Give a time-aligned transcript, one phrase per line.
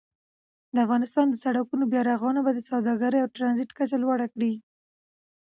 [0.73, 4.53] د افغانستان د سړکونو بیا رغونه به د سوداګرۍ او ترانزیت کچه لوړه کړي.